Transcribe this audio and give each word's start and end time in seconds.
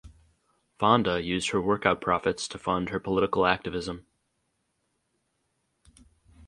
Fonda 0.79 1.21
used 1.21 1.51
her 1.51 1.61
workout 1.61 2.01
profits 2.01 2.47
to 2.47 2.57
fund 2.57 2.89
her 2.89 2.99
political 2.99 3.45
activism. 3.45 4.07